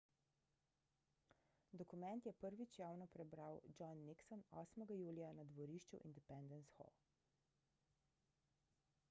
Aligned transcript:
dokument 1.81 2.23
je 2.29 2.33
prvič 2.45 2.79
javno 2.81 3.07
prebral 3.17 3.61
john 3.81 4.01
nixon 4.09 4.43
8 4.63 4.89
julija 5.03 5.29
na 5.41 5.47
dvorišču 5.53 6.01
independence 6.11 6.75
hall 6.81 6.99